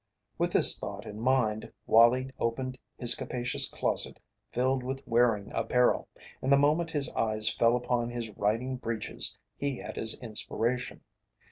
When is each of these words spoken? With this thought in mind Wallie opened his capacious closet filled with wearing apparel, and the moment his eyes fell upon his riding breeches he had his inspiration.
With 0.39 0.51
this 0.53 0.79
thought 0.79 1.05
in 1.05 1.19
mind 1.19 1.71
Wallie 1.85 2.31
opened 2.39 2.79
his 2.97 3.13
capacious 3.13 3.69
closet 3.71 4.17
filled 4.51 4.81
with 4.81 5.07
wearing 5.07 5.51
apparel, 5.53 6.07
and 6.41 6.51
the 6.51 6.57
moment 6.57 6.89
his 6.89 7.11
eyes 7.11 7.53
fell 7.53 7.75
upon 7.75 8.09
his 8.09 8.27
riding 8.31 8.77
breeches 8.77 9.37
he 9.55 9.77
had 9.77 9.97
his 9.97 10.17
inspiration. 10.19 11.01